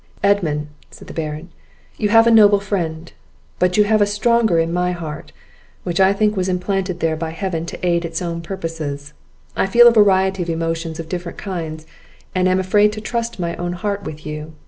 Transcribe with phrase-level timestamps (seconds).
[0.23, 1.49] "Edmund," said the Baron,
[1.97, 3.13] "you have a noble friend;
[3.59, 5.31] but you have a stronger in my heart,
[5.83, 9.13] which I think was implanted there by Heaven to aid its own purposes.
[9.55, 11.85] I feel a variety of emotions of different kinds,
[12.33, 14.53] and am afraid to trust my own heart with you.